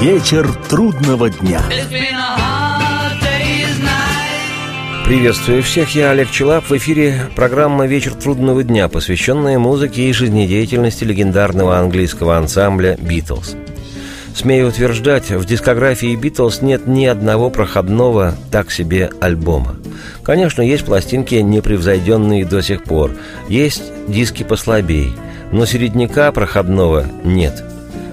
Вечер 0.00 0.50
трудного 0.70 1.28
дня. 1.28 1.60
Приветствую 5.04 5.62
всех, 5.62 5.94
я 5.94 6.12
Олег 6.12 6.30
Челап. 6.30 6.70
В 6.70 6.76
эфире 6.78 7.26
программа 7.36 7.86
«Вечер 7.86 8.14
трудного 8.14 8.62
дня», 8.62 8.88
посвященная 8.88 9.58
музыке 9.58 10.08
и 10.08 10.12
жизнедеятельности 10.14 11.04
легендарного 11.04 11.76
английского 11.76 12.38
ансамбля 12.38 12.96
«Битлз». 12.98 13.56
Смею 14.34 14.68
утверждать, 14.68 15.28
в 15.28 15.44
дискографии 15.44 16.16
«Битлз» 16.16 16.62
нет 16.62 16.86
ни 16.86 17.04
одного 17.04 17.50
проходного 17.50 18.34
так 18.50 18.70
себе 18.70 19.10
альбома. 19.20 19.76
Конечно, 20.22 20.62
есть 20.62 20.86
пластинки, 20.86 21.34
непревзойденные 21.34 22.46
до 22.46 22.62
сих 22.62 22.84
пор, 22.84 23.10
есть 23.50 23.82
диски 24.08 24.44
послабей, 24.44 25.14
но 25.52 25.66
середняка 25.66 26.32
проходного 26.32 27.04
нет– 27.22 27.64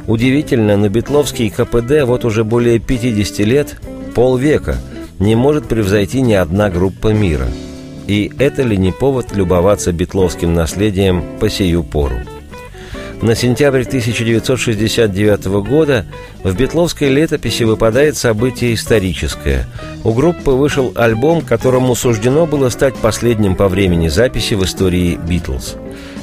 Удивительно, 0.08 0.78
но 0.78 0.88
Бетловский 0.88 1.50
КПД 1.50 2.04
вот 2.06 2.24
уже 2.24 2.46
более 2.46 2.80
50 2.80 3.40
лет, 3.40 3.76
полвека, 4.16 4.78
не 5.20 5.36
может 5.36 5.68
превзойти 5.68 6.22
ни 6.22 6.34
одна 6.34 6.70
группа 6.70 7.10
мира. 7.10 7.48
И 8.08 8.32
это 8.40 8.64
ли 8.64 8.78
не 8.78 8.94
повод 8.94 9.36
любоваться 9.36 9.92
бетловским 9.92 10.54
наследием 10.54 11.24
по 11.42 11.50
сию 11.50 11.84
пору? 11.84 12.16
На 13.22 13.36
сентябрь 13.36 13.82
1969 13.82 15.46
года 15.68 16.06
в 16.44 16.56
Бетловской 16.56 17.10
летописи 17.10 17.64
выпадает 17.64 18.16
событие 18.16 18.76
историческое. 18.76 19.66
У 20.04 20.14
группы 20.14 20.52
вышел 20.52 20.94
альбом, 20.96 21.42
которому 21.42 21.96
суждено 21.96 22.46
было 22.46 22.70
стать 22.70 22.96
последним 22.96 23.56
по 23.56 23.68
времени 23.68 24.08
записи 24.08 24.54
в 24.54 24.64
истории 24.64 25.20
«Битлз». 25.28 25.76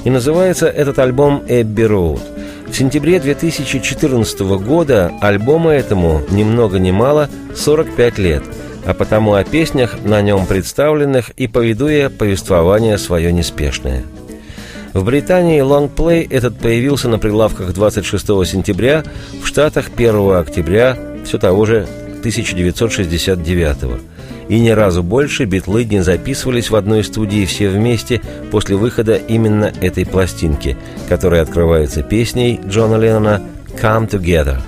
И 0.04 0.10
называется 0.10 0.68
этот 0.68 1.00
альбом 1.00 1.42
«Эбби 1.48 1.82
Роуд». 1.82 2.22
В 2.66 2.72
сентябре 2.74 3.20
2014 3.20 4.40
года 4.40 5.12
альбому 5.20 5.70
этому 5.70 6.22
ни 6.30 6.42
много 6.42 6.78
ни 6.78 6.90
мало 6.90 7.28
45 7.54 8.18
лет, 8.18 8.42
а 8.84 8.94
потому 8.94 9.34
о 9.34 9.44
песнях 9.44 10.02
на 10.02 10.20
нем 10.22 10.46
представленных 10.46 11.30
и 11.30 11.46
поведуя 11.46 12.10
повествование 12.10 12.98
свое 12.98 13.32
неспешное. 13.32 14.04
В 14.92 15.04
Британии 15.04 15.60
лонгплей 15.60 16.22
этот 16.22 16.58
появился 16.58 17.08
на 17.08 17.18
прилавках 17.18 17.72
26 17.72 18.26
сентября, 18.46 19.04
в 19.42 19.46
Штатах 19.46 19.90
1 19.96 20.36
октября 20.36 20.96
все 21.24 21.38
того 21.38 21.66
же 21.66 21.86
1969 22.20 23.82
года 23.82 24.00
и 24.48 24.60
ни 24.60 24.70
разу 24.70 25.02
больше 25.02 25.44
битлы 25.44 25.84
не 25.84 26.02
записывались 26.02 26.70
в 26.70 26.76
одной 26.76 27.04
студии 27.04 27.44
все 27.44 27.68
вместе 27.68 28.20
после 28.50 28.76
выхода 28.76 29.14
именно 29.14 29.72
этой 29.80 30.06
пластинки, 30.06 30.76
которая 31.08 31.42
открывается 31.42 32.02
песней 32.02 32.60
Джона 32.66 32.96
Леннона 32.96 33.42
«Come 33.80 34.08
Together». 34.08 34.58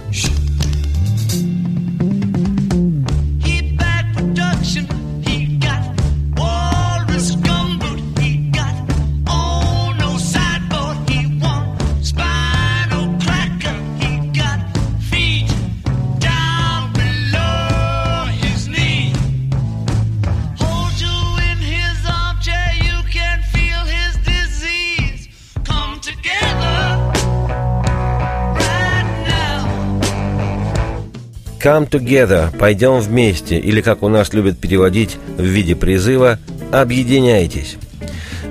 «Come 31.67 31.91
together»– 31.91 32.57
«Пойдем 32.61 33.01
вместе» 33.01 33.59
или, 33.59 33.81
как 33.81 34.05
у 34.05 34.09
нас 34.09 34.33
любят 34.33 34.57
переводить 34.57 35.17
в 35.37 35.43
виде 35.43 35.75
призыва, 35.75 36.39
«Объединяйтесь». 36.71 37.77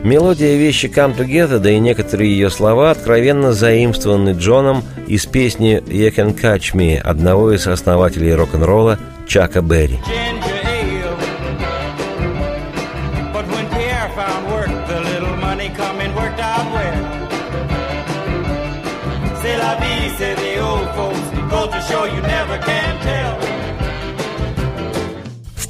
Мелодия 0.04 0.58
вещи 0.58 0.88
«Come 0.88 1.18
Together», 1.18 1.60
да 1.60 1.72
и 1.72 1.80
некоторые 1.80 2.30
ее 2.30 2.50
слова 2.50 2.92
откровенно 2.92 3.54
заимствованы 3.54 4.32
Джоном 4.32 4.84
из 5.08 5.26
песни 5.28 5.82
«You 5.88 6.14
Can 6.14 6.38
Catch 6.38 6.76
Me» 6.76 6.98
одного 6.98 7.54
из 7.54 7.66
основателей 7.68 8.34
рок-н-ролла 8.34 9.00
Чака 9.30 9.62
Берри. 9.62 9.98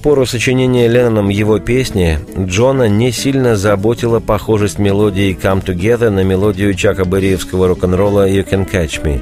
Пору 0.05 0.27
сочинения 0.27 0.87
Ленноном 0.87 1.29
его 1.29 1.57
песни 1.57 2.19
Джона 2.37 2.87
не 2.87 3.11
сильно 3.11 3.55
заботила 3.55 4.19
похожесть 4.19 4.77
мелодии 4.77 5.35
«Come 5.35 5.65
Together» 5.65 6.11
на 6.11 6.23
мелодию 6.23 6.75
Чака 6.75 7.05
Бериевского 7.05 7.69
рок-н-ролла 7.69 8.29
«You 8.29 8.47
Can 8.47 8.69
Catch 8.71 9.03
Me». 9.03 9.19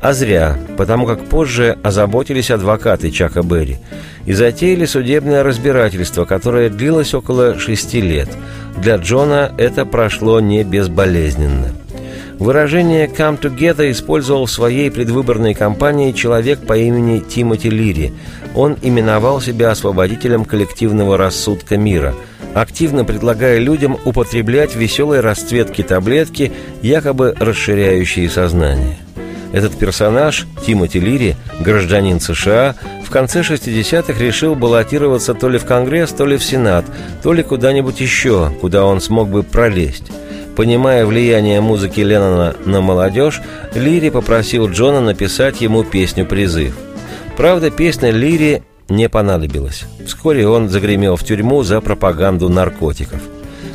А 0.00 0.12
зря, 0.12 0.58
потому 0.76 1.06
как 1.06 1.24
позже 1.26 1.78
озаботились 1.84 2.50
адвокаты 2.50 3.12
Чака 3.12 3.42
Берри 3.42 3.78
и 4.24 4.32
затеяли 4.32 4.84
судебное 4.86 5.44
разбирательство, 5.44 6.24
которое 6.24 6.70
длилось 6.70 7.14
около 7.14 7.56
шести 7.60 8.00
лет. 8.00 8.28
Для 8.78 8.96
Джона 8.96 9.52
это 9.58 9.86
прошло 9.86 10.40
не 10.40 10.64
безболезненно– 10.64 11.68
Выражение 12.38 13.06
«come 13.06 13.40
together» 13.40 13.90
использовал 13.90 14.44
в 14.44 14.50
своей 14.50 14.90
предвыборной 14.90 15.54
кампании 15.54 16.12
человек 16.12 16.60
по 16.66 16.76
имени 16.76 17.20
Тимоти 17.20 17.70
Лири. 17.70 18.12
Он 18.54 18.76
именовал 18.82 19.40
себя 19.40 19.70
освободителем 19.70 20.44
коллективного 20.44 21.16
рассудка 21.16 21.78
мира, 21.78 22.14
активно 22.54 23.06
предлагая 23.06 23.58
людям 23.58 23.96
употреблять 24.04 24.76
веселой 24.76 25.20
расцветки 25.20 25.82
таблетки, 25.82 26.52
якобы 26.82 27.34
расширяющие 27.38 28.28
сознание. 28.28 28.98
Этот 29.52 29.78
персонаж, 29.78 30.46
Тимоти 30.66 31.00
Лири, 31.00 31.36
гражданин 31.60 32.20
США, 32.20 32.74
в 33.02 33.08
конце 33.08 33.40
60-х 33.40 34.22
решил 34.22 34.54
баллотироваться 34.54 35.32
то 35.32 35.48
ли 35.48 35.58
в 35.58 35.64
Конгресс, 35.64 36.10
то 36.10 36.26
ли 36.26 36.36
в 36.36 36.44
Сенат, 36.44 36.84
то 37.22 37.32
ли 37.32 37.42
куда-нибудь 37.42 38.00
еще, 38.00 38.52
куда 38.60 38.84
он 38.84 39.00
смог 39.00 39.30
бы 39.30 39.42
пролезть. 39.42 40.12
Понимая 40.56 41.04
влияние 41.04 41.60
музыки 41.60 42.00
Леннона 42.00 42.56
на 42.64 42.80
молодежь, 42.80 43.42
Лири 43.74 44.08
попросил 44.08 44.68
Джона 44.70 45.02
написать 45.02 45.60
ему 45.60 45.84
песню-призыв. 45.84 46.74
Правда, 47.36 47.70
песня 47.70 48.10
Лири 48.10 48.62
не 48.88 49.10
понадобилась. 49.10 49.84
Вскоре 50.06 50.48
он 50.48 50.70
загремел 50.70 51.16
в 51.16 51.24
тюрьму 51.24 51.62
за 51.62 51.82
пропаганду 51.82 52.48
наркотиков. 52.48 53.20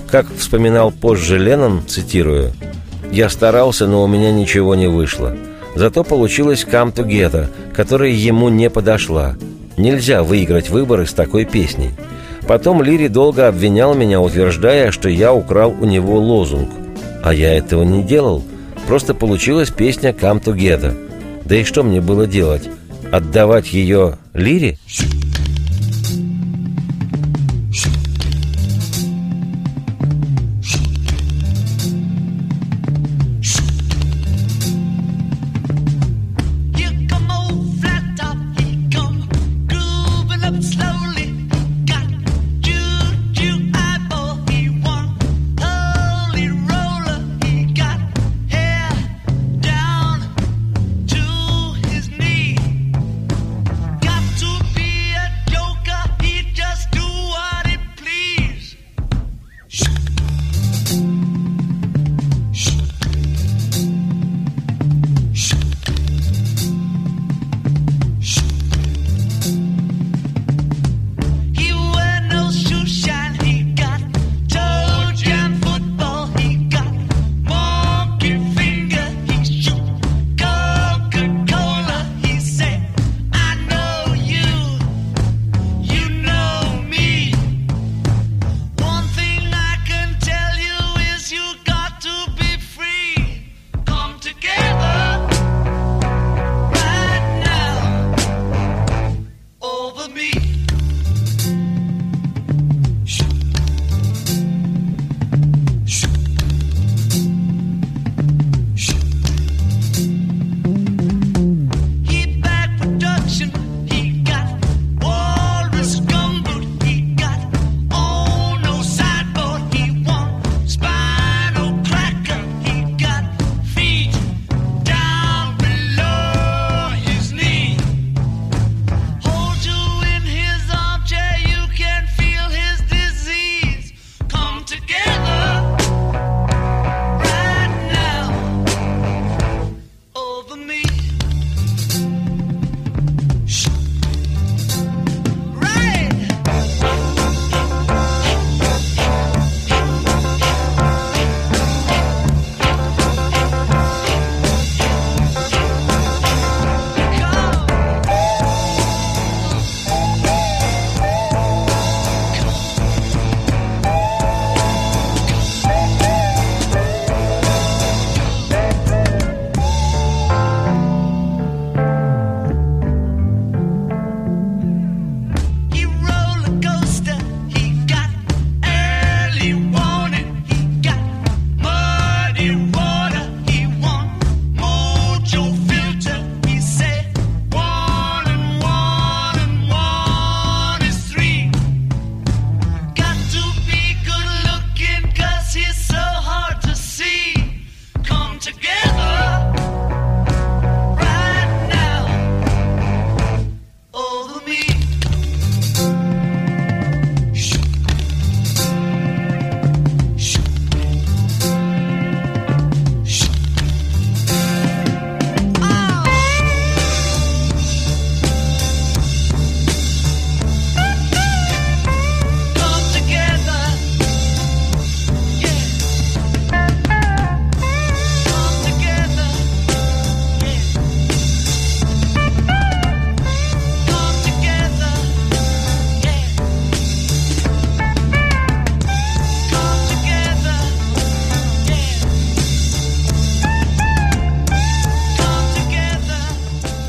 Как 0.10 0.26
вспоминал 0.36 0.92
позже 0.92 1.38
Леннон, 1.38 1.84
цитирую, 1.88 2.52
«Я 3.12 3.30
старался, 3.30 3.88
но 3.88 4.04
у 4.04 4.08
меня 4.08 4.32
ничего 4.32 4.74
не 4.74 4.88
вышло. 4.88 5.38
Зато 5.76 6.04
получилась 6.04 6.66
«Come 6.70 6.94
Together», 6.94 7.48
которая 7.76 8.10
ему 8.10 8.50
не 8.50 8.70
подошла. 8.70 9.36
Нельзя 9.78 10.24
выиграть 10.24 10.70
выборы 10.70 11.06
с 11.06 11.14
такой 11.14 11.46
песней. 11.46 11.92
Потом 12.48 12.82
Лири 12.82 13.08
долго 13.08 13.48
обвинял 13.48 13.94
меня, 13.94 14.20
утверждая, 14.20 14.92
что 14.92 15.10
я 15.10 15.34
украл 15.34 15.76
у 15.80 15.86
него 15.86 16.20
лозунг. 16.20 16.70
А 17.24 17.34
я 17.34 17.54
этого 17.54 17.84
не 17.84 18.04
делал. 18.04 18.44
Просто 18.88 19.14
получилась 19.14 19.70
песня 19.70 20.10
«Come 20.12 20.44
Together». 20.44 20.96
Да 21.46 21.56
и 21.56 21.64
что 21.64 21.84
мне 21.84 22.02
было 22.02 22.28
делать? 22.28 22.70
Отдавать 23.12 23.74
ее 23.74 24.18
Лире? 24.34 24.78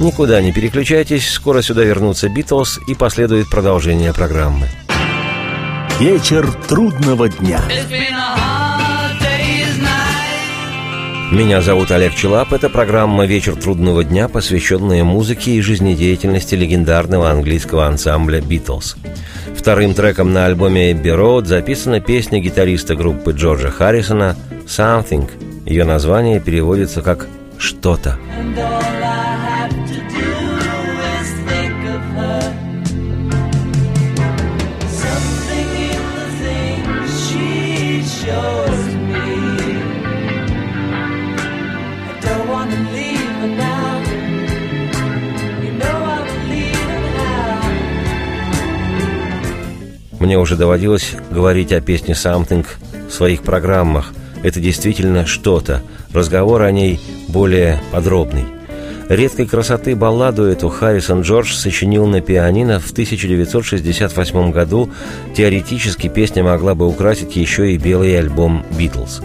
Никуда 0.03 0.43
не 0.43 0.51
переключайтесь, 0.51 1.31
скоро 1.31 1.63
сюда 1.63 1.85
вернутся 1.85 2.29
Битлз 2.29 2.81
и 2.89 2.95
последует 2.97 3.49
продолжение 3.49 4.13
программы. 4.13 4.67
Вечер 6.01 6.51
трудного 6.67 7.29
дня. 7.29 7.61
Меня 11.31 11.63
зовут 11.63 11.93
Олег 11.93 12.17
Челап. 12.17 12.53
Это 12.53 12.69
программа 12.69 13.27
«Вечер 13.27 13.55
трудного 13.55 14.03
дня», 14.03 14.29
посвященная 14.29 15.05
музыке 15.05 15.53
и 15.53 15.61
жизнедеятельности 15.61 16.57
легендарного 16.57 17.31
английского 17.31 17.87
ансамбля 17.87 18.41
«Битлз». 18.41 18.97
Вторым 19.57 19.95
треком 19.95 20.33
на 20.33 20.47
альбоме 20.47 20.91
«Эбби 20.91 21.11
Роуд» 21.11 21.47
записана 21.47 22.01
песня 22.01 22.41
гитариста 22.41 22.97
группы 22.97 23.31
Джорджа 23.31 23.71
Харрисона 23.71 24.37
«Something». 24.67 25.31
Ее 25.65 25.85
название 25.85 26.41
переводится 26.41 27.03
как 27.03 27.29
«что-то». 27.57 28.19
Мне 50.23 50.39
уже 50.39 50.55
доводилось 50.55 51.17
говорить 51.33 51.73
о 51.73 51.81
песне 51.81 52.15
«Something» 52.15 52.65
в 53.09 53.13
своих 53.13 53.43
программах. 53.43 54.13
Это 54.45 54.61
действительно 54.61 55.27
что-то. 55.27 55.83
Разговор 56.13 56.63
о 56.63 56.71
ней 56.71 57.01
более 57.27 57.83
подробный. 57.91 58.45
Редкой 59.09 59.49
красоты 59.49 59.97
балладу 59.97 60.45
эту 60.45 60.69
Харрисон 60.69 61.23
Джордж 61.23 61.53
сочинил 61.53 62.07
на 62.07 62.21
пианино 62.21 62.79
в 62.79 62.93
1968 62.93 64.53
году. 64.53 64.91
Теоретически 65.35 66.07
песня 66.07 66.45
могла 66.45 66.77
бы 66.77 66.87
украсить 66.87 67.35
еще 67.35 67.73
и 67.73 67.77
белый 67.77 68.17
альбом 68.17 68.65
«Битлз». 68.79 69.23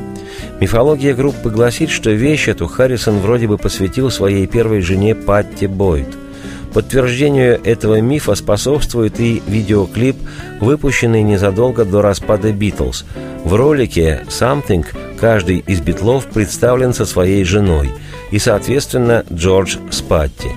Мифология 0.60 1.13
группы 1.13 1.51
гласит, 1.51 1.92
что 1.92 2.10
вещь 2.10 2.48
эту 2.48 2.66
Харрисон 2.66 3.20
вроде 3.20 3.46
бы 3.48 3.60
посвятил 3.60 4.10
своей 4.10 4.48
первой 4.48 4.82
жене 4.82 5.13
Патти 5.13 5.68
Бойд– 5.68 6.08
Подтверждению 6.74 7.60
этого 7.64 8.02
мифа 8.02 8.36
способствует 8.36 9.20
и 9.20 9.42
видеоклип, 9.48 10.16
выпущенный 10.60 11.24
незадолго 11.24 11.86
до 11.86 12.02
распада 12.02 12.52
«Битлз». 12.52 13.06
В 13.44 13.54
ролике 13.56 14.24
«Something» 14.28 14.86
каждый 15.20 15.60
из 15.60 15.82
битлов 15.82 16.26
представлен 16.26 16.94
со 16.94 17.06
своей 17.06 17.44
женой 17.44 17.92
и, 18.32 18.40
соответственно, 18.40 19.24
Джордж 19.32 19.78
с 19.90 20.02
Патти. 20.02 20.50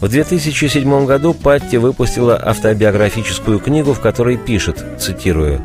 В 0.00 0.08
2007 0.08 1.06
году 1.06 1.32
Патти 1.32 1.78
выпустила 1.78 2.40
автобиографическую 2.40 3.58
книгу, 3.58 3.94
в 3.94 4.00
которой 4.00 4.36
пишет, 4.36 4.84
цитирую, 4.98 5.62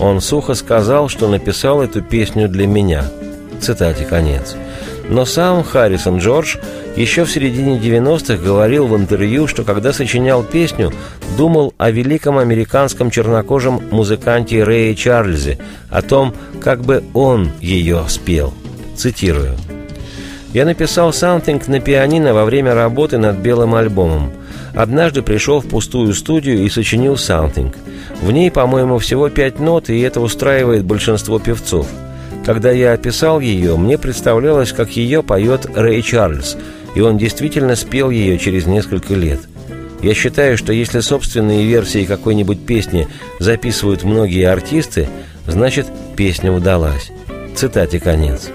«Он 0.00 0.20
сухо 0.20 0.54
сказал, 0.54 1.08
что 1.08 1.28
написал 1.28 1.82
эту 1.82 2.02
песню 2.02 2.48
для 2.48 2.66
меня». 2.66 3.04
Цитате 3.60 4.04
конец. 4.04 4.56
Но 5.08 5.24
сам 5.24 5.64
Харрисон 5.64 6.18
Джордж 6.18 6.56
еще 6.94 7.24
в 7.24 7.30
середине 7.30 7.78
90-х 7.78 8.42
говорил 8.42 8.86
в 8.86 8.96
интервью, 8.96 9.46
что 9.46 9.64
когда 9.64 9.92
сочинял 9.92 10.42
песню, 10.42 10.92
думал 11.36 11.72
о 11.78 11.90
великом 11.90 12.36
американском 12.38 13.10
чернокожем 13.10 13.80
музыканте 13.90 14.62
Рэе 14.62 14.94
Чарльзе, 14.94 15.58
о 15.90 16.02
том, 16.02 16.34
как 16.60 16.82
бы 16.82 17.02
он 17.14 17.50
ее 17.60 18.04
спел. 18.08 18.52
Цитирую. 18.96 19.56
«Я 20.52 20.64
написал 20.64 21.10
«Something» 21.10 21.62
на 21.70 21.80
пианино 21.80 22.34
во 22.34 22.44
время 22.44 22.74
работы 22.74 23.16
над 23.18 23.36
белым 23.36 23.74
альбомом. 23.74 24.32
Однажды 24.74 25.22
пришел 25.22 25.60
в 25.60 25.68
пустую 25.68 26.12
студию 26.14 26.64
и 26.64 26.68
сочинил 26.68 27.14
«Something». 27.14 27.74
В 28.20 28.30
ней, 28.32 28.50
по-моему, 28.50 28.98
всего 28.98 29.28
пять 29.28 29.60
нот, 29.60 29.88
и 29.88 30.00
это 30.00 30.20
устраивает 30.20 30.84
большинство 30.84 31.38
певцов– 31.38 31.86
когда 32.48 32.70
я 32.70 32.94
описал 32.94 33.40
ее, 33.40 33.76
мне 33.76 33.98
представлялось, 33.98 34.72
как 34.72 34.92
ее 34.92 35.22
поет 35.22 35.66
Рэй 35.74 36.00
Чарльз, 36.00 36.56
и 36.94 37.00
он 37.02 37.18
действительно 37.18 37.76
спел 37.76 38.08
ее 38.08 38.38
через 38.38 38.64
несколько 38.64 39.12
лет. 39.12 39.40
Я 40.00 40.14
считаю, 40.14 40.56
что 40.56 40.72
если 40.72 41.00
собственные 41.00 41.66
версии 41.66 42.06
какой-нибудь 42.06 42.64
песни 42.64 43.06
записывают 43.38 44.02
многие 44.02 44.44
артисты, 44.44 45.08
значит, 45.46 45.88
песня 46.16 46.50
удалась. 46.50 47.10
Цитате 47.54 48.00
конец. 48.00 48.48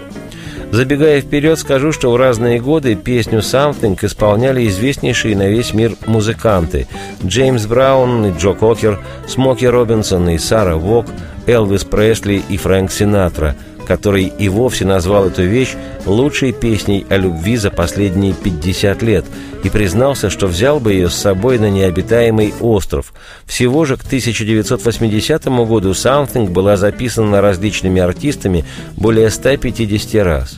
Забегая 0.71 1.21
вперед, 1.21 1.59
скажу, 1.59 1.91
что 1.91 2.11
в 2.11 2.15
разные 2.15 2.59
годы 2.59 2.95
песню 2.95 3.41
«Something» 3.41 4.03
исполняли 4.03 4.67
известнейшие 4.69 5.37
на 5.37 5.49
весь 5.49 5.75
мир 5.75 5.93
музыканты 6.07 6.87
Джеймс 7.23 7.67
Браун 7.67 8.25
и 8.25 8.39
Джо 8.39 8.53
Кокер, 8.53 8.99
Смоки 9.27 9.65
Робинсон 9.65 10.29
и 10.29 10.39
Сара 10.39 10.77
Вок, 10.77 11.05
Элвис 11.45 11.83
Пресли 11.83 12.41
и 12.49 12.57
Фрэнк 12.57 12.91
Синатра– 12.91 13.55
который 13.87 14.25
и 14.25 14.49
вовсе 14.49 14.85
назвал 14.85 15.27
эту 15.27 15.43
вещь 15.43 15.73
лучшей 16.05 16.51
песней 16.51 17.05
о 17.09 17.17
любви 17.17 17.57
за 17.57 17.71
последние 17.71 18.33
50 18.33 19.01
лет 19.01 19.25
и 19.63 19.69
признался, 19.69 20.29
что 20.29 20.47
взял 20.47 20.79
бы 20.79 20.93
ее 20.93 21.09
с 21.09 21.15
собой 21.15 21.59
на 21.59 21.69
необитаемый 21.69 22.53
остров. 22.59 23.13
Всего 23.45 23.85
же 23.85 23.97
к 23.97 24.05
1980 24.05 25.45
году 25.45 25.91
«Something» 25.91 26.49
была 26.49 26.77
записана 26.77 27.41
различными 27.41 28.01
артистами 28.01 28.65
более 28.97 29.29
150 29.29 30.23
раз. 30.23 30.57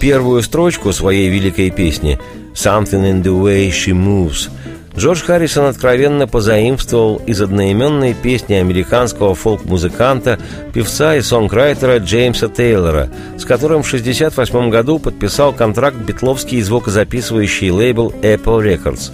Первую 0.00 0.42
строчку 0.42 0.92
своей 0.92 1.28
великой 1.28 1.70
песни 1.70 2.18
«Something 2.54 3.10
in 3.10 3.22
the 3.22 3.40
way 3.40 3.70
she 3.70 3.92
moves» 3.92 4.50
Джордж 4.96 5.22
Харрисон 5.22 5.66
откровенно 5.66 6.26
позаимствовал 6.26 7.16
из 7.26 7.40
одноименной 7.40 8.14
песни 8.14 8.54
американского 8.54 9.34
фолк-музыканта, 9.34 10.38
певца 10.74 11.16
и 11.16 11.22
сонграйтера 11.22 11.98
Джеймса 11.98 12.48
Тейлора, 12.48 13.08
с 13.38 13.44
которым 13.44 13.82
в 13.82 13.86
1968 13.86 14.70
году 14.70 14.98
подписал 14.98 15.54
контракт 15.54 15.96
битловский 15.96 16.60
звукозаписывающий 16.60 17.70
лейбл 17.70 18.12
Apple 18.20 18.62
Records. 18.62 19.12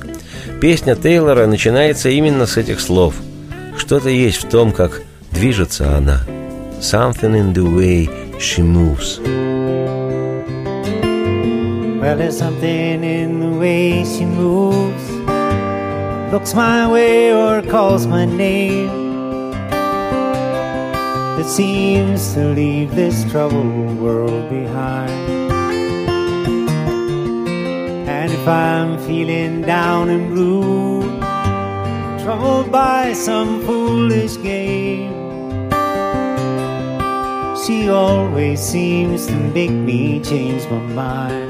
Песня 0.60 0.96
Тейлора 0.96 1.46
начинается 1.46 2.08
именно 2.08 2.46
с 2.46 2.56
этих 2.56 2.80
слов. 2.80 3.14
Что-то 3.76 4.08
есть 4.08 4.38
в 4.38 4.48
том, 4.48 4.72
как 4.72 5.02
движется 5.30 5.96
она. 5.96 6.22
Something 6.80 7.34
in 7.34 7.54
the 7.54 7.64
way 7.64 8.08
she 8.40 8.62
moves. 8.62 9.20
Well, 12.00 12.16
there's 12.16 12.38
something 12.38 13.02
in 13.04 13.40
the 13.40 13.58
way 13.58 14.04
she 14.04 14.24
moves 14.24 15.07
looks 16.32 16.52
my 16.52 16.86
way 16.86 17.32
or 17.32 17.62
calls 17.62 18.06
my 18.06 18.26
name 18.26 18.88
that 21.36 21.46
seems 21.46 22.34
to 22.34 22.48
leave 22.50 22.94
this 22.94 23.24
troubled 23.30 23.98
world 23.98 24.50
behind. 24.50 25.10
And 28.06 28.30
if 28.30 28.46
I'm 28.46 28.98
feeling 29.06 29.62
down 29.62 30.10
and 30.10 30.28
blue, 30.28 31.00
troubled 32.22 32.70
by 32.70 33.14
some 33.14 33.62
foolish 33.64 34.36
game, 34.42 35.12
she 37.64 37.88
always 37.88 38.60
seems 38.60 39.26
to 39.28 39.34
make 39.34 39.70
me 39.70 40.20
change 40.20 40.64
my 40.68 40.78
mind. 40.92 41.47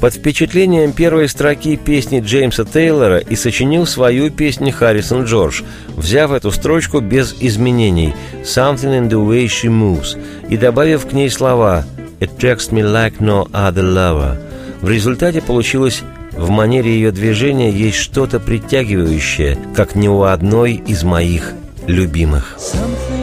Под 0.00 0.14
впечатлением 0.14 0.92
первой 0.92 1.28
строки 1.28 1.74
песни 1.74 2.20
Джеймса 2.20 2.64
Тейлора 2.64 3.18
и 3.18 3.34
сочинил 3.34 3.84
свою 3.84 4.30
песню 4.30 4.72
Харрисон 4.72 5.24
Джордж, 5.24 5.62
взяв 5.96 6.30
эту 6.30 6.52
строчку 6.52 7.00
без 7.00 7.34
изменений 7.40 8.14
«Something 8.44 8.96
in 8.96 9.08
the 9.08 9.26
way 9.26 9.46
she 9.46 9.68
moves» 9.68 10.16
и 10.48 10.56
добавив 10.56 11.06
к 11.06 11.12
ней 11.12 11.28
слова 11.28 11.84
«Attracts 12.20 12.70
me 12.70 12.82
like 12.82 13.18
no 13.18 13.50
other 13.50 13.82
lover». 13.82 14.38
В 14.82 14.88
результате 14.88 15.42
получилось 15.42 16.02
в 16.32 16.48
манере 16.50 16.92
ее 16.92 17.10
движения 17.10 17.72
есть 17.72 17.98
что-то 17.98 18.38
притягивающее, 18.38 19.58
как 19.74 19.96
ни 19.96 20.06
у 20.06 20.22
одной 20.22 20.74
из 20.74 21.02
моих 21.02 21.54
любимых. 21.88 22.56
Something 22.58 23.17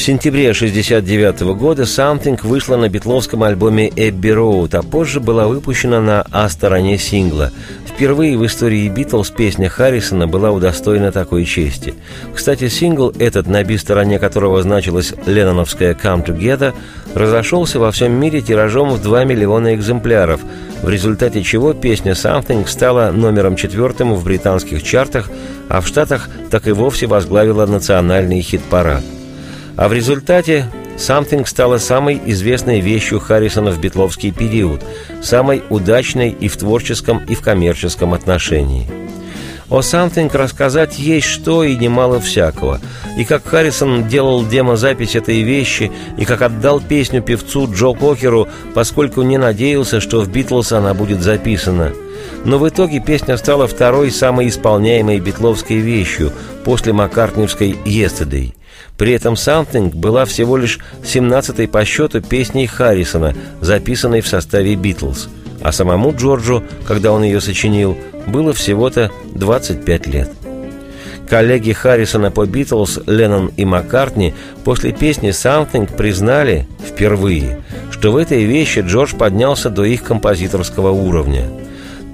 сентябре 0.00 0.50
1969 0.50 1.40
года 1.58 1.82
«Something» 1.82 2.38
вышла 2.46 2.76
на 2.76 2.88
битловском 2.88 3.42
альбоме 3.42 3.90
«Эбби 3.96 4.28
Роуд», 4.28 4.74
а 4.76 4.82
позже 4.82 5.18
была 5.18 5.48
выпущена 5.48 6.00
на 6.00 6.24
А-стороне 6.30 6.98
сингла. 6.98 7.50
Впервые 7.84 8.38
в 8.38 8.46
истории 8.46 8.88
«Битлз» 8.88 9.30
песня 9.30 9.68
Харрисона 9.68 10.28
была 10.28 10.52
удостоена 10.52 11.10
такой 11.10 11.44
чести. 11.44 11.94
Кстати, 12.32 12.68
сингл 12.68 13.12
этот, 13.18 13.48
на 13.48 13.64
Би-стороне 13.64 14.20
которого 14.20 14.62
значилась 14.62 15.14
ленноновская 15.26 15.94
«Come 15.94 16.24
Together», 16.24 16.74
разошелся 17.14 17.80
во 17.80 17.90
всем 17.90 18.12
мире 18.12 18.40
тиражом 18.40 18.90
в 18.90 19.02
2 19.02 19.24
миллиона 19.24 19.74
экземпляров, 19.74 20.42
в 20.80 20.88
результате 20.88 21.42
чего 21.42 21.72
песня 21.72 22.12
«Something» 22.12 22.68
стала 22.68 23.10
номером 23.10 23.56
четвертым 23.56 24.14
в 24.14 24.22
британских 24.22 24.84
чартах, 24.84 25.28
а 25.68 25.80
в 25.80 25.88
Штатах 25.88 26.28
так 26.52 26.68
и 26.68 26.72
вовсе 26.72 27.08
возглавила 27.08 27.66
национальный 27.66 28.42
хит-парад. 28.42 29.02
А 29.78 29.88
в 29.88 29.94
результате 29.94 30.66
«Something» 30.98 31.46
стала 31.46 31.78
самой 31.78 32.20
известной 32.26 32.80
вещью 32.80 33.20
Харрисона 33.20 33.70
в 33.70 33.80
битловский 33.80 34.32
период, 34.32 34.84
самой 35.22 35.62
удачной 35.70 36.30
и 36.30 36.48
в 36.48 36.56
творческом, 36.58 37.24
и 37.24 37.34
в 37.34 37.40
коммерческом 37.40 38.12
отношении– 38.12 38.86
о 39.70 39.80
«Something» 39.80 40.34
рассказать 40.34 40.98
есть 40.98 41.26
что 41.26 41.62
и 41.62 41.76
немало 41.76 42.20
всякого. 42.20 42.80
И 43.18 43.24
как 43.24 43.44
Харрисон 43.44 44.08
делал 44.08 44.46
демозапись 44.46 45.14
этой 45.14 45.42
вещи, 45.42 45.92
и 46.16 46.24
как 46.24 46.40
отдал 46.40 46.80
песню 46.80 47.20
певцу 47.20 47.70
Джо 47.70 47.92
Кокеру, 47.92 48.48
поскольку 48.74 49.20
не 49.22 49.36
надеялся, 49.36 50.00
что 50.00 50.20
в 50.22 50.30
«Битлз» 50.30 50.72
она 50.72 50.94
будет 50.94 51.20
записана. 51.20 51.92
Но 52.44 52.58
в 52.58 52.66
итоге 52.66 53.00
песня 53.00 53.36
стала 53.36 53.66
второй 53.66 54.10
самой 54.10 54.48
исполняемой 54.48 55.20
битловской 55.20 55.76
вещью 55.76 56.32
после 56.64 56.94
маккартневской 56.94 57.72
«Yesterday». 57.84 58.54
При 58.96 59.12
этом 59.12 59.34
«Something» 59.34 59.94
была 59.94 60.24
всего 60.24 60.56
лишь 60.56 60.80
17-й 61.02 61.68
по 61.68 61.84
счету 61.84 62.20
песней 62.20 62.66
Харрисона, 62.66 63.34
записанной 63.60 64.20
в 64.20 64.28
составе 64.28 64.74
«Битлз». 64.74 65.28
А 65.62 65.72
самому 65.72 66.14
Джорджу, 66.14 66.62
когда 66.86 67.12
он 67.12 67.22
ее 67.22 67.40
сочинил, 67.40 67.96
было 68.26 68.52
всего-то 68.52 69.10
25 69.34 70.06
лет. 70.06 70.30
Коллеги 71.28 71.72
Харрисона 71.72 72.30
по 72.30 72.46
«Битлз» 72.46 73.00
Леннон 73.06 73.52
и 73.56 73.64
Маккартни 73.64 74.34
после 74.64 74.92
песни 74.92 75.30
«Something» 75.30 75.94
признали 75.94 76.66
впервые, 76.86 77.62
что 77.90 78.12
в 78.12 78.16
этой 78.16 78.44
вещи 78.44 78.80
Джордж 78.80 79.14
поднялся 79.14 79.68
до 79.68 79.84
их 79.84 80.04
композиторского 80.04 80.90
уровня. 80.90 81.44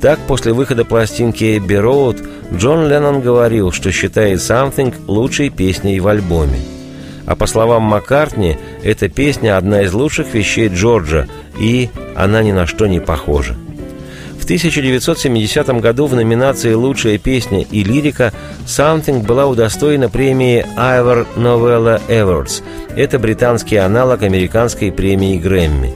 Так, 0.01 0.19
после 0.27 0.53
выхода 0.53 0.85
пластинки 0.85 1.57
«Эбби 1.57 1.75
Роуд» 1.75 2.19
Джон 2.57 2.89
Леннон 2.89 3.21
говорил, 3.21 3.73
что 3.73 3.91
считает 3.91 4.39
«Something» 4.39 4.95
лучшей 5.07 5.51
песней 5.51 5.99
в 6.01 6.09
альбоме. 6.09 6.61
А 7.27 7.37
по 7.37 7.47
словам 7.47 7.83
Маккартни, 7.83 8.57
эта 8.83 9.09
песня 9.09 9.57
одна 9.57 9.83
из 9.83 9.93
лучших 9.93 10.35
вещей 10.35 10.69
Джорджа, 10.69 11.27
и 11.59 11.89
она 12.15 12.43
ни 12.43 12.53
на 12.53 12.67
что 12.67 12.87
не 12.87 13.01
похожа. 13.01 13.57
В 14.39 14.45
1970 14.45 15.81
году 15.81 16.07
в 16.07 16.15
номинации 16.15 16.75
«Лучшая 16.75 17.17
песня 17.17 17.63
и 17.63 17.83
лирика» 17.83 18.31
«Something» 18.67 19.25
была 19.25 19.47
удостоена 19.47 20.11
премии 20.11 20.67
Ivor 20.77 21.27
Novella 21.37 21.99
Awards. 22.09 22.63
Это 22.95 23.19
британский 23.19 23.77
аналог 23.77 24.23
американской 24.23 24.93
премии 24.93 25.39
Грэмми. 25.39 25.95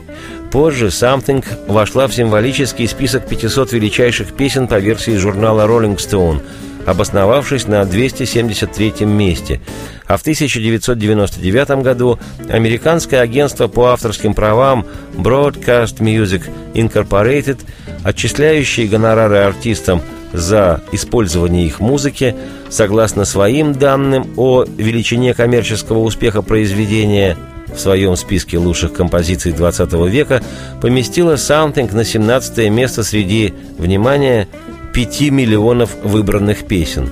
Позже 0.51 0.87
«Something» 0.87 1.45
вошла 1.67 2.07
в 2.07 2.13
символический 2.13 2.87
список 2.87 3.27
500 3.27 3.73
величайших 3.73 4.33
песен 4.33 4.67
по 4.67 4.79
версии 4.79 5.15
журнала 5.17 5.67
Rolling 5.67 5.97
Stone, 5.97 6.41
обосновавшись 6.85 7.67
на 7.67 7.85
273 7.85 9.05
месте. 9.05 9.61
А 10.07 10.17
в 10.17 10.21
1999 10.21 11.83
году 11.83 12.19
американское 12.49 13.21
агентство 13.21 13.67
по 13.67 13.87
авторским 13.87 14.33
правам 14.33 14.85
Broadcast 15.15 15.99
Music 15.99 16.43
Incorporated– 16.73 17.59
отчисляющие 18.03 18.87
гонорары 18.87 19.37
артистам 19.37 20.01
за 20.33 20.81
использование 20.91 21.65
их 21.65 21.79
музыки, 21.79 22.35
согласно 22.69 23.25
своим 23.25 23.73
данным 23.73 24.33
о 24.37 24.63
величине 24.63 25.33
коммерческого 25.33 25.99
успеха 25.99 26.41
произведения, 26.41 27.35
в 27.73 27.79
своем 27.79 28.15
списке 28.15 28.57
лучших 28.57 28.93
композиций 28.93 29.51
20 29.51 29.93
века 30.09 30.41
поместила 30.81 31.33
«Something» 31.33 31.93
на 31.93 32.03
17 32.03 32.69
место 32.69 33.03
среди, 33.03 33.53
внимания 33.77 34.47
5 34.93 35.21
миллионов 35.31 35.95
выбранных 36.03 36.65
песен. 36.67 37.09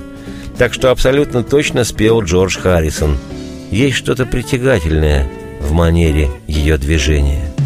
Так 0.56 0.74
что 0.74 0.90
абсолютно 0.90 1.42
точно 1.42 1.84
спел 1.84 2.22
Джордж 2.22 2.58
Харрисон. 2.58 3.16
Есть 3.70 3.96
что-то 3.96 4.26
притягательное 4.26 5.28
в 5.60 5.72
манере 5.72 6.30
ее 6.46 6.78
движения. 6.78 7.57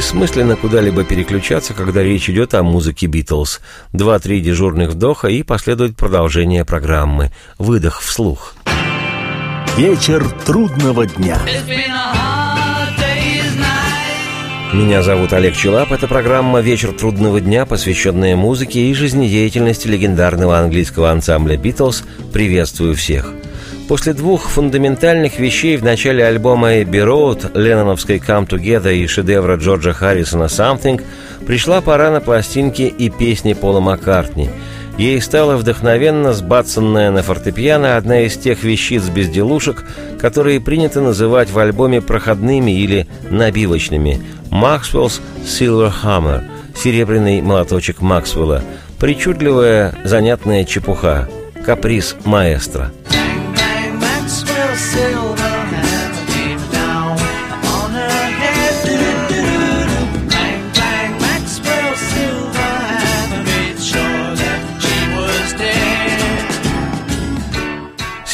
Бессмысленно 0.00 0.56
куда-либо 0.56 1.04
переключаться, 1.04 1.74
когда 1.74 2.02
речь 2.02 2.30
идет 2.30 2.54
о 2.54 2.62
музыке 2.62 3.06
Битлз. 3.06 3.60
Два-три 3.92 4.40
дежурных 4.40 4.92
вдоха 4.92 5.28
и 5.28 5.42
последует 5.42 5.94
продолжение 5.94 6.64
программы. 6.64 7.32
Выдох 7.58 8.00
вслух. 8.00 8.54
Вечер 9.76 10.26
трудного 10.46 11.06
дня. 11.06 11.38
Меня 14.72 15.02
зовут 15.02 15.34
Олег 15.34 15.54
Челап. 15.54 15.92
Это 15.92 16.08
программа 16.08 16.60
«Вечер 16.60 16.92
трудного 16.92 17.38
дня», 17.42 17.66
посвященная 17.66 18.36
музыке 18.36 18.80
и 18.80 18.94
жизнедеятельности 18.94 19.86
легендарного 19.86 20.58
английского 20.58 21.10
ансамбля 21.10 21.58
«Битлз». 21.58 22.04
Приветствую 22.32 22.94
всех. 22.94 23.34
После 23.90 24.12
двух 24.12 24.48
фундаментальных 24.50 25.40
вещей 25.40 25.76
в 25.76 25.82
начале 25.82 26.24
альбома 26.24 26.74
«Abbey 26.74 27.04
Road», 27.04 27.50
ленноновской 27.60 28.18
«Come 28.18 28.48
Together» 28.48 28.94
и 28.94 29.04
шедевра 29.08 29.56
Джорджа 29.56 29.92
Харрисона 29.92 30.44
«Something» 30.44 31.02
пришла 31.44 31.80
пора 31.80 32.12
на 32.12 32.20
пластинки 32.20 32.82
и 32.82 33.10
песни 33.10 33.52
Пола 33.52 33.80
Маккартни. 33.80 34.48
Ей 34.96 35.20
стала 35.20 35.56
вдохновенно 35.56 36.32
сбацанная 36.32 37.10
на 37.10 37.24
фортепиано 37.24 37.96
одна 37.96 38.20
из 38.20 38.36
тех 38.36 38.62
вещиц 38.62 39.08
безделушек, 39.08 39.84
которые 40.20 40.60
принято 40.60 41.00
называть 41.00 41.50
в 41.50 41.58
альбоме 41.58 42.00
проходными 42.00 42.70
или 42.70 43.08
набивочными. 43.28 44.22
«Maxwell's 44.52 45.20
Silver 45.44 45.92
Hammer»– 46.04 46.44
«Серебряный 46.76 47.42
молоточек 47.42 48.02
Максвелла», 48.02 48.62
причудливая, 49.00 49.96
занятная 50.04 50.64
чепуха, 50.64 51.28
каприз 51.66 52.14
маэстро– 52.24 52.92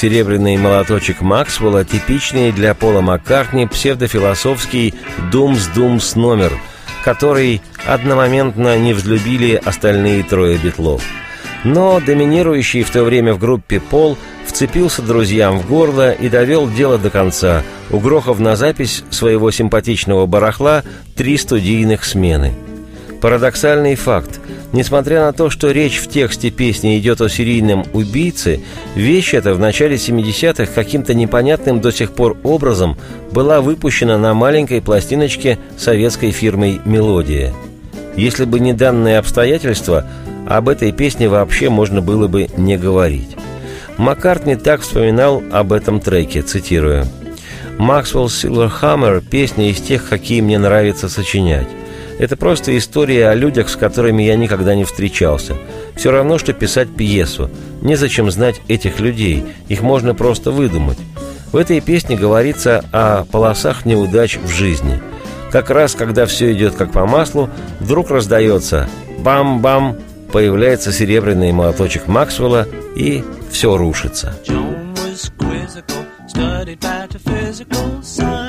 Серебряный 0.07 0.57
молоточек 0.59 1.23
Максвелла– 1.23 1.85
типичный 1.87 2.53
для 2.53 2.75
Пола 2.75 3.01
Маккартни 3.01 3.67
псевдофилософский 3.67 4.95
«Думс-Думс» 5.33 6.17
номер, 6.17 6.53
который 7.03 7.63
одномоментно 7.87 8.79
не 8.79 8.93
взлюбили 8.93 9.61
остальные 9.65 10.23
трое 10.23 10.59
битлов. 10.59 11.03
Но 11.65 11.99
доминирующий 11.99 12.83
в 12.83 12.91
то 12.91 13.05
время 13.05 13.33
в 13.33 13.39
группе 13.39 13.81
Пол 13.81 14.19
вцепился 14.57 15.03
друзьям 15.03 15.59
в 15.59 15.69
горло 15.69 16.13
и 16.13 16.31
довел 16.31 16.67
дело 16.67 16.97
до 16.97 17.11
конца, 17.11 17.63
угрохав 17.91 18.39
на 18.39 18.57
запись 18.57 19.05
своего 19.11 19.51
симпатичного 19.51 20.25
барахла 20.25 20.83
три 21.15 21.37
студийных 21.37 22.07
смены– 22.07 22.55
Парадоксальный 23.21 23.97
факт. 23.97 24.41
Несмотря 24.73 25.27
на 25.27 25.33
то, 25.35 25.51
что 25.51 25.71
речь 25.71 25.99
в 25.99 26.09
тексте 26.09 26.51
песни 26.51 26.99
идет 26.99 27.21
о 27.21 27.29
серийном 27.29 27.85
убийце, 27.93 28.61
вещь 28.95 29.35
эта 29.35 29.53
в 29.53 29.59
начале 29.59 29.97
70-х 29.97 30.67
каким-то 30.67 31.13
непонятным 31.13 31.81
до 31.83 31.93
сих 31.93 32.13
пор 32.13 32.39
образом 32.43 32.97
была 33.33 33.61
выпущена 33.61 34.17
на 34.17 34.33
маленькой 34.33 34.81
пластиночке 34.81 35.59
советской 35.77 36.31
фирмой 36.31 36.81
«Мелодия». 36.85 37.53
Если 38.17 38.47
бы 38.47 38.61
не 38.61 38.73
данные 38.73 39.19
обстоятельства, 39.19 40.07
об 40.49 40.71
этой 40.71 40.93
песне 40.93 41.29
вообще 41.29 41.69
можно 41.69 42.01
было 42.01 42.29
бы 42.29 42.49
не 42.57 42.79
говорить. 42.79 43.37
Маккартни 43.99 44.57
так 44.57 44.83
вспоминал 44.83 45.43
об 45.51 45.73
этом 45.73 46.01
треке, 46.01 46.43
цитирую. 46.43 47.07
«Максвелл 47.79 48.29
Силверхаммер– 48.29 49.21
песня 49.31 49.71
из 49.71 49.81
тех, 49.81 50.09
какие 50.09 50.41
мне 50.41 50.59
нравится 50.59 51.09
сочинять. 51.09 51.69
Это 52.19 52.37
просто 52.37 52.77
история 52.77 53.29
о 53.29 53.35
людях, 53.35 53.69
с 53.69 53.77
которыми 53.77 54.23
я 54.23 54.37
никогда 54.37 54.75
не 54.75 54.85
встречался. 54.85 55.55
Все 55.95 56.11
равно, 56.11 56.39
что 56.39 56.55
писать 56.55 56.95
пьесу. 56.95 57.51
Незачем 57.83 58.31
знать 58.31 58.61
этих 58.69 59.01
людей, 59.01 59.45
их 59.69 59.83
можно 59.83 60.15
просто 60.15 60.51
выдумать. 60.51 60.99
В 61.53 61.57
этой 61.57 61.81
песне 61.81 62.17
говорится 62.17 62.85
о 62.93 63.25
полосах 63.25 63.85
неудач 63.85 64.39
в 64.43 64.49
жизни. 64.49 65.01
Как 65.53 65.71
раз, 65.71 65.95
когда 65.95 66.27
все 66.27 66.53
идет 66.53 66.75
как 66.75 66.93
по 66.93 67.07
маслу, 67.07 67.51
вдруг 67.81 68.11
раздается 68.11 68.89
«бам-бам», 69.19 69.97
появляется 70.33 70.93
серебряный 70.93 71.53
молоточек 71.53 72.09
Максвелла, 72.09 72.67
и 72.97 73.23
все 73.51 73.77
рушится. 73.77 74.33
majoring 78.07 78.46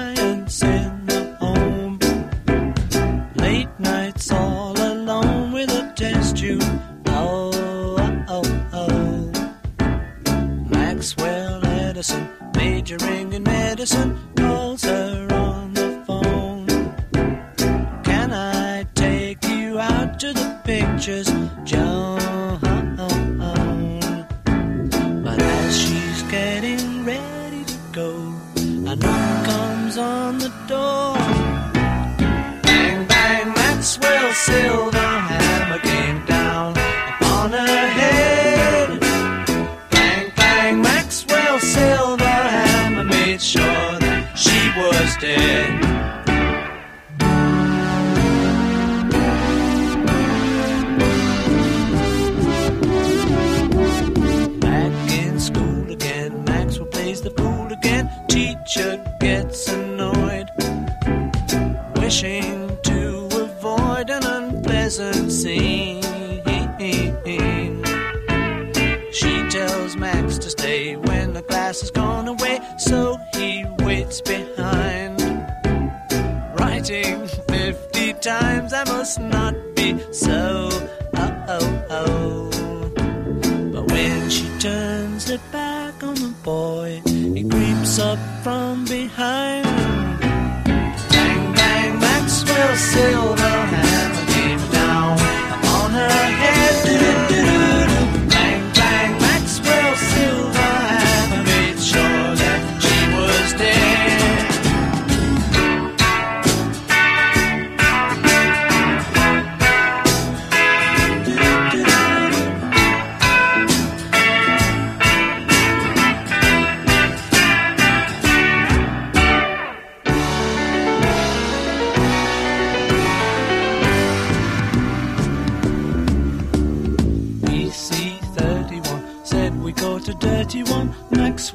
a 130.10 130.14
dirty 130.14 130.64
one 130.64 130.96
next 131.12 131.54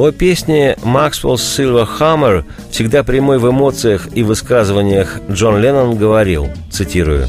О 0.00 0.12
песне 0.12 0.78
«Maxwell's 0.82 1.44
Silver 1.44 1.86
Hammer» 1.98 2.44
всегда 2.70 3.02
прямой 3.02 3.38
в 3.38 3.50
эмоциях 3.50 4.08
и 4.14 4.22
высказываниях 4.22 5.20
Джон 5.30 5.60
Леннон 5.60 5.98
говорил, 5.98 6.48
цитирую, 6.70 7.28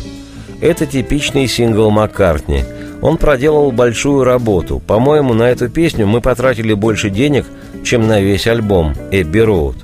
«Это 0.62 0.86
типичный 0.86 1.50
сингл 1.50 1.90
Маккартни. 1.90 2.64
Он 3.02 3.18
проделал 3.18 3.74
большую 3.74 4.24
работу. 4.24 4.80
По-моему, 4.88 5.34
на 5.34 5.50
эту 5.50 5.68
песню 5.68 6.08
мы 6.08 6.22
потратили 6.22 6.74
больше 6.74 7.10
денег, 7.10 7.46
чем 7.84 8.08
на 8.08 8.22
весь 8.22 8.48
альбом 8.48 8.96
«Эбби 9.12 9.40
Роуд». 9.40 9.76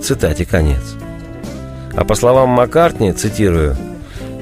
Цитате 0.00 0.44
конец. 0.44 0.94
А 1.96 2.04
по 2.04 2.14
словам 2.14 2.50
Маккартни, 2.50 3.10
цитирую, 3.10 3.76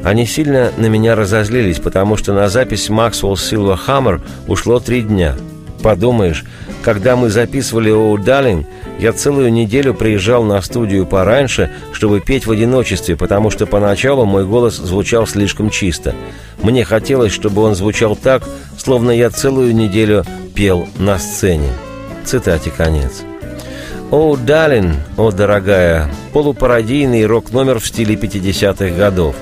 «Они 0.02 0.26
сильно 0.26 0.72
на 0.76 0.90
меня 0.90 1.14
разозлились, 1.14 1.78
потому 1.78 2.18
что 2.18 2.34
на 2.34 2.50
запись 2.50 2.90
«Maxwell's 2.90 3.36
Silver 3.36 3.78
Hammer» 3.86 4.20
ушло 4.46 4.78
три 4.78 5.00
дня. 5.00 5.36
Подумаешь, 5.82 6.44
когда 6.84 7.16
мы 7.16 7.30
записывали 7.30 7.90
«Оу, 7.90 8.18
Далин», 8.18 8.66
я 8.98 9.14
целую 9.14 9.50
неделю 9.50 9.94
приезжал 9.94 10.44
на 10.44 10.60
студию 10.60 11.06
пораньше, 11.06 11.72
чтобы 11.92 12.20
петь 12.20 12.46
в 12.46 12.50
одиночестве, 12.50 13.16
потому 13.16 13.50
что 13.50 13.66
поначалу 13.66 14.26
мой 14.26 14.44
голос 14.44 14.76
звучал 14.76 15.26
слишком 15.26 15.70
чисто. 15.70 16.14
Мне 16.62 16.84
хотелось, 16.84 17.32
чтобы 17.32 17.62
он 17.62 17.74
звучал 17.74 18.14
так, 18.14 18.42
словно 18.76 19.10
я 19.10 19.30
целую 19.30 19.74
неделю 19.74 20.24
пел 20.54 20.86
на 20.98 21.18
сцене. 21.18 21.70
Цитате 22.24 22.70
конец. 22.70 23.22
«Оу, 24.10 24.36
Далин, 24.36 24.96
о, 25.16 25.30
дорогая», 25.30 26.10
полупародийный 26.34 27.24
рок-номер 27.24 27.80
в 27.80 27.86
стиле 27.86 28.14
50-х 28.14 28.94
годов. 28.94 29.34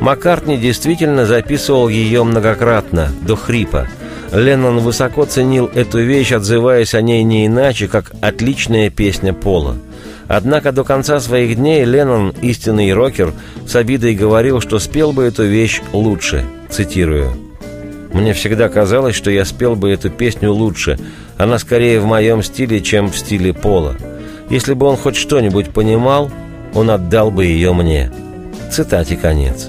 Маккартни 0.00 0.58
действительно 0.58 1.26
записывал 1.26 1.88
ее 1.88 2.24
многократно, 2.24 3.08
до 3.22 3.36
хрипа– 3.36 3.86
Леннон 4.32 4.78
высоко 4.78 5.26
ценил 5.26 5.70
эту 5.74 5.98
вещь, 5.98 6.32
отзываясь 6.32 6.94
о 6.94 7.02
ней 7.02 7.22
не 7.22 7.46
иначе, 7.46 7.86
как 7.86 8.12
отличная 8.22 8.88
песня 8.88 9.34
Пола. 9.34 9.76
Однако 10.26 10.72
до 10.72 10.84
конца 10.84 11.20
своих 11.20 11.56
дней 11.56 11.84
Леннон, 11.84 12.32
истинный 12.40 12.94
рокер, 12.94 13.34
с 13.66 13.76
обидой 13.76 14.14
говорил, 14.14 14.60
что 14.60 14.78
спел 14.78 15.12
бы 15.12 15.24
эту 15.24 15.44
вещь 15.44 15.82
лучше. 15.92 16.44
Цитирую. 16.70 17.32
«Мне 18.14 18.32
всегда 18.32 18.68
казалось, 18.68 19.14
что 19.14 19.30
я 19.30 19.44
спел 19.44 19.74
бы 19.74 19.90
эту 19.90 20.10
песню 20.10 20.52
лучше. 20.52 20.98
Она 21.36 21.58
скорее 21.58 22.00
в 22.00 22.06
моем 22.06 22.42
стиле, 22.42 22.80
чем 22.80 23.10
в 23.10 23.16
стиле 23.16 23.52
Пола. 23.52 23.96
Если 24.48 24.74
бы 24.74 24.86
он 24.86 24.96
хоть 24.96 25.16
что-нибудь 25.16 25.70
понимал, 25.70 26.30
он 26.74 26.90
отдал 26.90 27.30
бы 27.30 27.44
ее 27.44 27.72
мне». 27.74 28.10
Цитате 28.70 29.16
конец. 29.16 29.68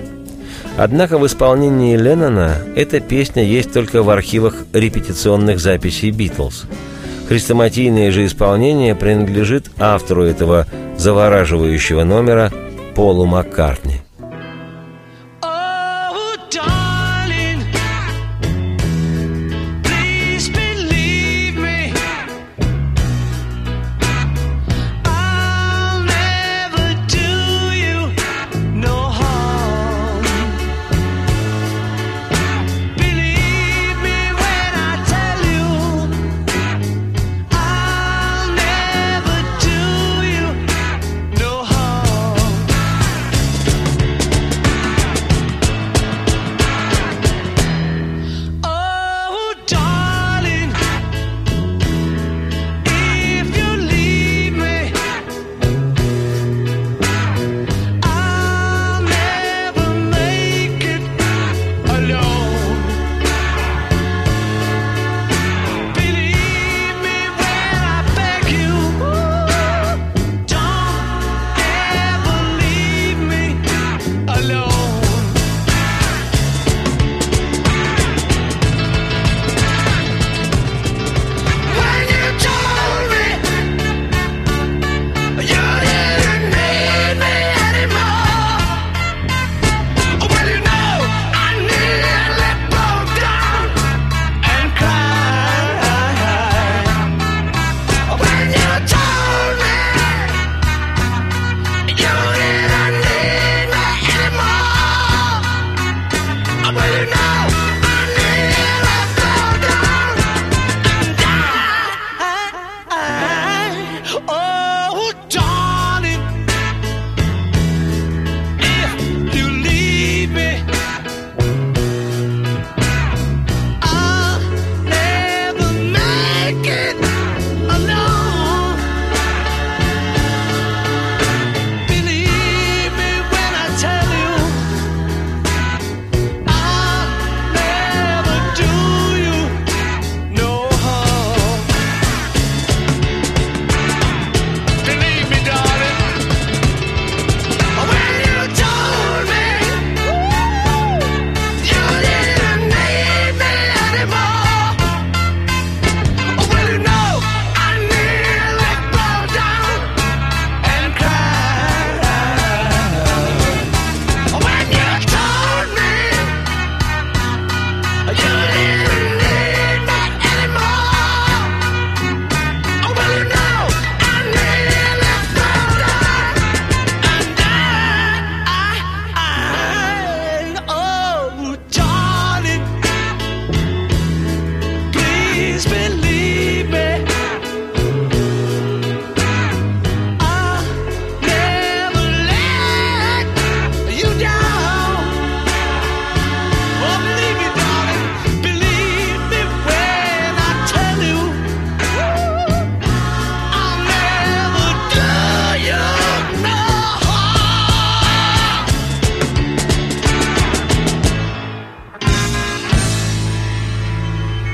Однако 0.77 1.17
в 1.17 1.25
исполнении 1.25 1.95
Леннона 1.95 2.57
эта 2.75 2.99
песня 2.99 3.43
есть 3.43 3.73
только 3.73 4.01
в 4.01 4.09
архивах 4.09 4.55
репетиционных 4.73 5.59
записей 5.59 6.11
«Битлз». 6.11 6.65
Хрестоматийное 7.27 8.11
же 8.11 8.25
исполнение 8.25 8.95
принадлежит 8.95 9.71
автору 9.79 10.23
этого 10.23 10.67
завораживающего 10.97 12.03
номера 12.03 12.51
Полу 12.95 13.25
Маккартни. 13.25 14.02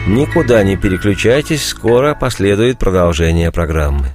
Никуда 0.10 0.64
не 0.64 0.76
переключайтесь, 0.76 1.68
скоро 1.68 2.16
последует 2.16 2.80
продолжение 2.80 3.52
программы. 3.52 4.08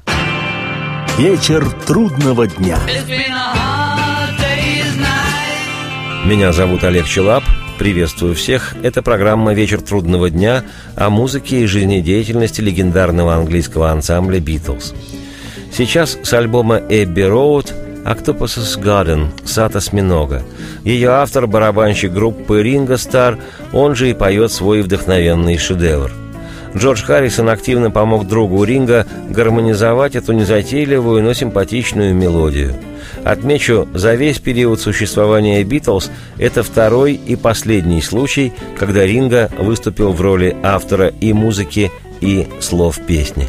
Вечер 1.16 1.70
трудного 1.87 2.48
дня. 2.48 2.80
Меня 6.24 6.52
зовут 6.52 6.83
Олег 6.83 7.07
Челап. 7.07 7.44
Приветствую 7.78 8.35
всех. 8.35 8.74
Это 8.83 9.02
программа 9.02 9.54
«Вечер 9.54 9.80
трудного 9.80 10.30
дня» 10.30 10.64
о 10.96 11.11
музыке 11.11 11.61
и 11.61 11.66
жизнедеятельности 11.66 12.61
легендарного 12.61 13.37
английского 13.37 13.92
ансамбля 13.92 14.40
«Битлз». 14.40 14.94
Сейчас 15.72 16.18
с 16.20 16.33
альбома 16.33 16.83
«Эбби 16.88 17.22
Роуд» 17.22 17.72
«Octopus's 18.05 18.79
Garden» 18.81 19.29
«Сад 19.45 19.77
осьминога». 19.77 20.43
Ее 20.85 21.11
автор– 21.11 21.47
барабанщик 21.49 22.12
группы 22.12 22.62
«Ринго 22.62 22.97
Стар», 22.97 23.38
он 23.73 23.95
же 23.95 24.11
и 24.11 24.14
поет 24.14 24.53
свой 24.53 24.83
вдохновенный 24.83 25.59
шедевр– 25.59 26.12
Джордж 26.77 27.05
Харрисон 27.05 27.49
активно 27.49 27.90
помог 27.90 28.27
другу 28.27 28.64
Ринга 28.64 29.07
гармонизовать 29.31 30.17
эту 30.17 30.33
незатейливую, 30.33 31.23
но 31.23 31.33
симпатичную 31.33 32.14
мелодию. 32.14 32.75
Отмечу, 33.23 33.88
за 33.95 34.14
весь 34.14 34.38
период 34.38 34.81
существования 34.81 35.62
«Битлз» 35.62 36.11
это 36.37 36.62
второй 36.62 37.14
и 37.14 37.37
последний 37.37 38.03
случай, 38.03 38.53
когда 38.77 39.07
Ринга 39.07 39.51
выступил 39.57 40.12
в 40.12 40.21
роли 40.21 40.57
автора 40.62 41.12
и 41.21 41.33
музыки, 41.33 41.93
и 42.21 42.49
слов 42.61 42.99
песни. 43.07 43.49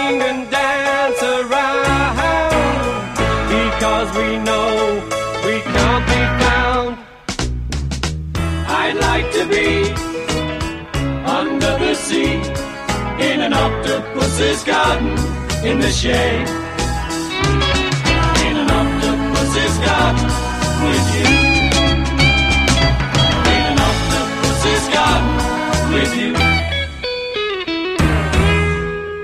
because 4.01 4.17
we 4.17 4.37
know 4.37 4.95
we 5.45 5.61
can't 5.61 6.05
be 6.07 6.21
found. 6.41 6.97
I'd 8.67 8.97
like 8.99 9.31
to 9.33 9.45
be 9.47 9.91
under 11.29 11.73
the 11.77 11.93
sea 11.93 12.33
in 13.29 13.41
an 13.41 13.53
octopus's 13.53 14.63
garden 14.63 15.11
in 15.63 15.79
the 15.79 15.91
shade. 15.91 16.47
In 18.47 18.57
an 18.63 18.71
octopus's 18.71 19.77
garden 19.85 20.30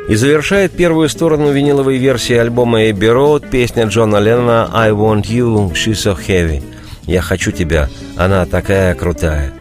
И 0.08 0.16
завершает 0.16 0.72
первую 0.72 1.10
сторону 1.10 1.52
виниловой 1.52 1.98
версии 1.98 2.36
альбома 2.36 2.90
Эбби 2.90 3.08
Роуд 3.08 3.50
песня 3.50 3.86
Джона 3.88 4.18
Леннона 4.18 4.70
«I 4.74 4.92
want 4.92 5.24
you, 5.24 5.74
she's 5.74 5.96
so 5.96 6.18
heavy». 6.18 6.64
«Я 7.06 7.22
хочу 7.22 7.52
тебя, 7.52 7.90
она 8.16 8.46
такая 8.46 8.96
крутая». 8.96 9.52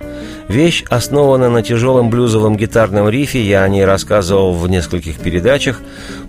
Вещь 0.47 0.85
основана 0.89 1.51
на 1.51 1.65
тяжелом 1.65 2.11
блюзовом 2.11 2.57
гитарном 2.57 3.09
рифе, 3.09 3.43
я 3.43 3.65
о 3.65 3.69
ней 3.69 3.85
рассказывал 3.85 4.55
в 4.55 4.69
нескольких 4.69 5.17
передачах. 5.17 5.81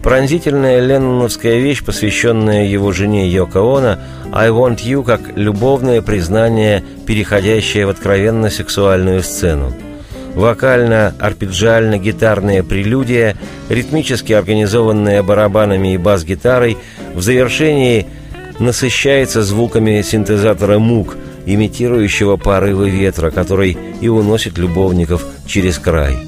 Пронзительная 0.01 0.79
ленноновская 0.79 1.59
вещь, 1.59 1.85
посвященная 1.85 2.65
его 2.65 2.91
жене 2.91 3.29
Йоко 3.29 3.59
Оно, 3.59 3.97
«I 4.33 4.49
want 4.49 4.77
you» 4.83 5.03
как 5.03 5.21
любовное 5.35 6.01
признание, 6.01 6.83
переходящее 7.05 7.85
в 7.85 7.89
откровенно 7.89 8.49
сексуальную 8.49 9.21
сцену 9.21 9.71
вокально-арпеджиально-гитарная 10.37 12.63
прелюдия, 12.63 13.35
ритмически 13.69 14.33
организованная 14.33 15.23
барабанами 15.23 15.95
и 15.95 15.97
бас-гитарой, 15.97 16.77
в 17.15 17.21
завершении 17.21 18.05
насыщается 18.59 19.41
звуками 19.41 20.03
синтезатора 20.03 20.77
мук, 20.79 21.17
имитирующего 21.45 22.37
порывы 22.37 22.89
ветра, 22.89 23.31
который 23.31 23.77
и 23.99 24.07
уносит 24.07 24.57
любовников 24.59 25.25
через 25.47 25.79
край. 25.79 26.19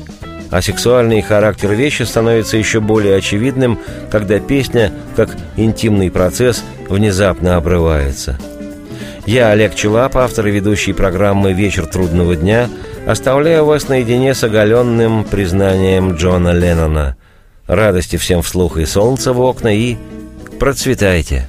А 0.49 0.63
сексуальный 0.63 1.21
характер 1.21 1.73
вещи 1.73 2.01
становится 2.03 2.57
еще 2.57 2.79
более 2.79 3.17
очевидным, 3.17 3.77
когда 4.09 4.39
песня, 4.39 4.91
как 5.15 5.37
интимный 5.55 6.09
процесс, 6.09 6.63
внезапно 6.87 7.57
обрывается. 7.57 8.39
Я, 9.27 9.51
Олег 9.51 9.75
Челап, 9.75 10.17
автор 10.17 10.47
и 10.47 10.51
ведущий 10.51 10.93
программы 10.93 11.53
«Вечер 11.53 11.85
трудного 11.85 12.35
дня», 12.35 12.67
оставляю 13.07 13.65
вас 13.65 13.87
наедине 13.87 14.33
с 14.33 14.43
оголенным 14.43 15.23
признанием 15.23 16.13
Джона 16.13 16.51
Леннона. 16.51 17.15
Радости 17.67 18.17
всем 18.17 18.41
вслух 18.41 18.77
и 18.77 18.85
солнца 18.85 19.33
в 19.33 19.41
окна, 19.41 19.75
и 19.75 19.97
процветайте! 20.59 21.47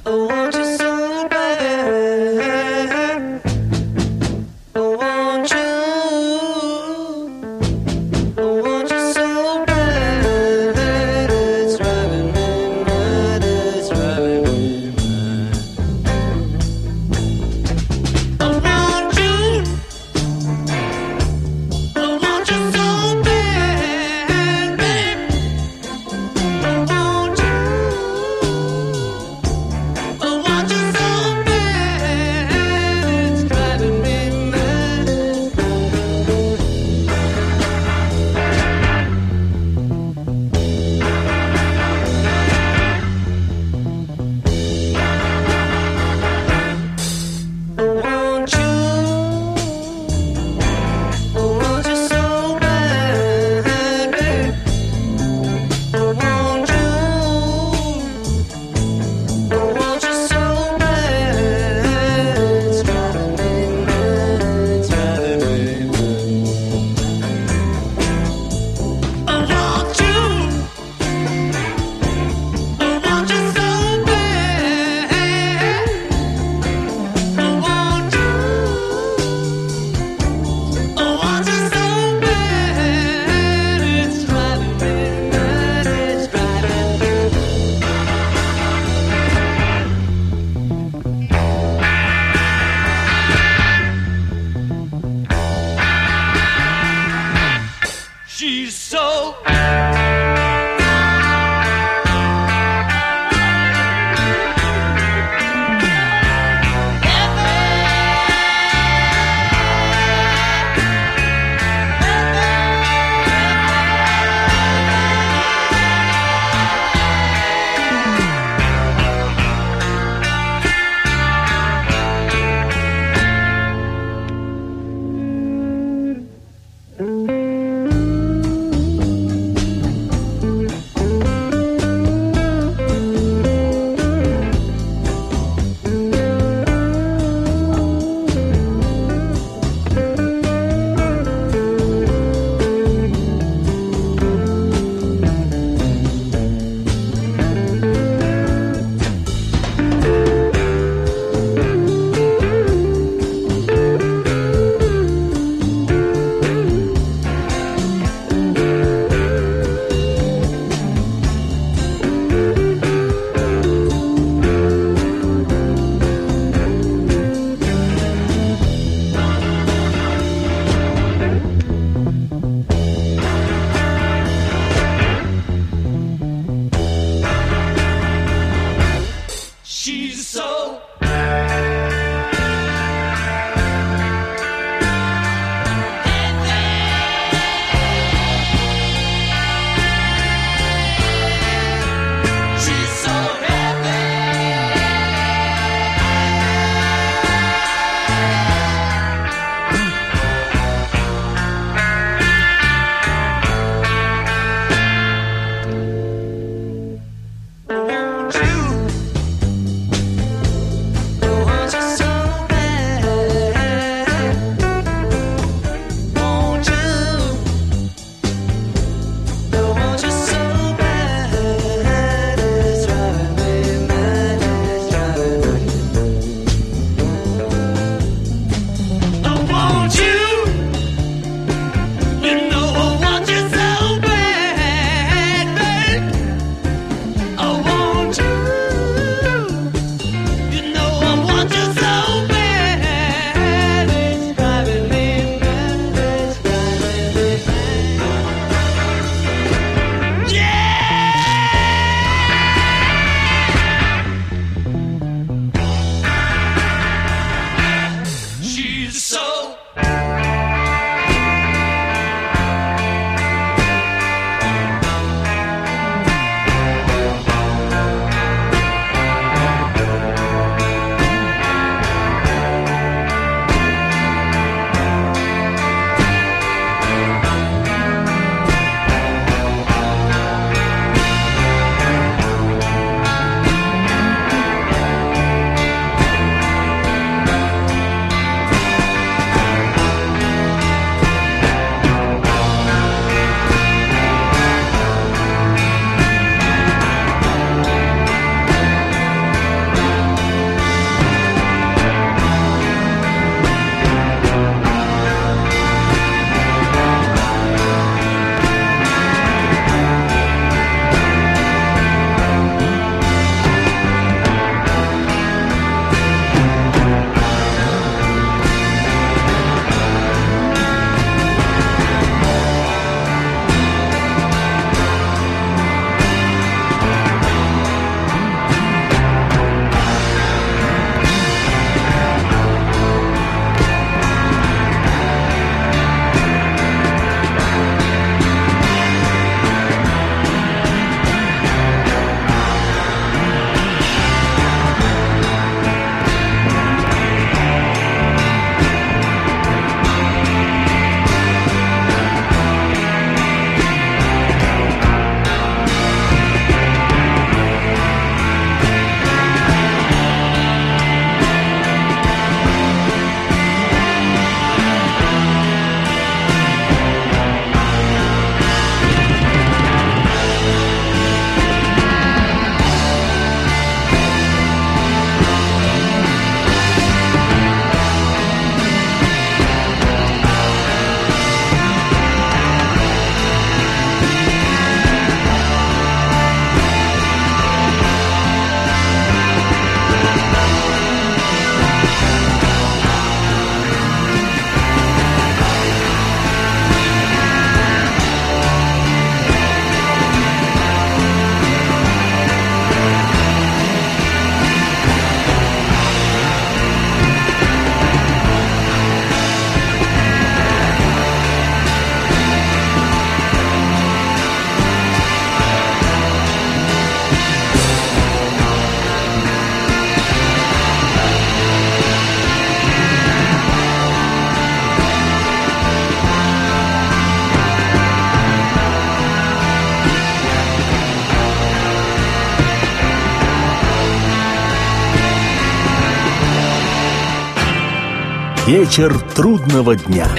Вечер 438.51 438.99
трудного 439.15 439.77
дня. 439.77 440.09